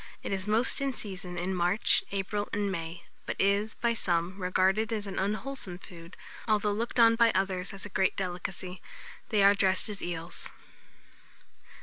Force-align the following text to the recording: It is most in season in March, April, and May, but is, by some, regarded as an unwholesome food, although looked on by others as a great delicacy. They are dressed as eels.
It 0.23 0.33
is 0.33 0.47
most 0.47 0.81
in 0.81 0.93
season 0.93 1.37
in 1.37 1.53
March, 1.53 2.03
April, 2.11 2.49
and 2.53 2.71
May, 2.71 3.03
but 3.27 3.35
is, 3.39 3.75
by 3.75 3.93
some, 3.93 4.41
regarded 4.41 4.91
as 4.91 5.05
an 5.05 5.19
unwholesome 5.19 5.77
food, 5.77 6.17
although 6.47 6.71
looked 6.71 6.99
on 6.99 7.15
by 7.15 7.31
others 7.35 7.71
as 7.71 7.85
a 7.85 7.89
great 7.89 8.17
delicacy. 8.17 8.81
They 9.29 9.43
are 9.43 9.53
dressed 9.53 9.89
as 9.89 10.01
eels. 10.01 10.49